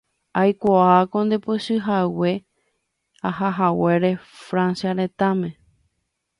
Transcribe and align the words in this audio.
aikuaáko 0.41 1.17
ndepochyhague 1.25 2.33
ahahaguére 3.29 4.11
Francia 4.47 4.91
retãme 4.99 5.49